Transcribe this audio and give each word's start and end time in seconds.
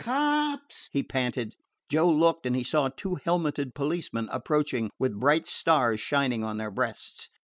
"Cops!" 0.03 0.89
he 0.91 1.03
panted. 1.03 1.53
Joe 1.87 2.09
looked, 2.09 2.47
and 2.47 2.55
he 2.55 2.63
saw 2.63 2.89
two 2.89 3.19
helmeted 3.23 3.75
policemen 3.75 4.29
approaching, 4.31 4.89
with 4.97 5.19
bright 5.19 5.45
stars 5.45 5.99
shining 5.99 6.43
on 6.43 6.57
their 6.57 6.71
breasts. 6.71 7.29